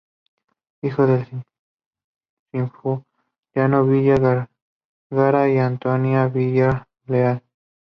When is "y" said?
5.47-5.59